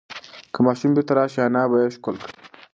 [0.53, 2.31] که ماشوم بیرته راشي، انا به یې ښکل کړي.